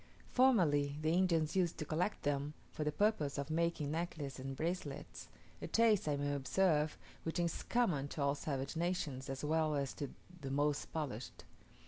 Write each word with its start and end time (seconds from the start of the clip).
Formerly 0.31 0.97
the 1.03 1.13
Indians 1.13 1.55
used 1.55 1.77
to 1.77 1.85
collect 1.85 2.23
them, 2.23 2.55
for 2.71 2.83
the 2.83 2.91
purpose 2.91 3.37
of 3.37 3.51
making 3.51 3.91
necklaces 3.91 4.39
and 4.39 4.55
bracelets 4.55 5.29
a 5.61 5.67
taste, 5.67 6.07
I 6.07 6.15
may 6.17 6.33
observe, 6.33 6.97
which 7.21 7.37
is 7.37 7.61
common 7.61 8.07
to 8.07 8.23
all 8.23 8.33
savage 8.33 8.75
nations, 8.75 9.29
as 9.29 9.43
well 9.45 9.75
as 9.75 9.93
to 9.93 10.09
the 10.41 10.49
most 10.49 10.91
polished. 10.91 11.43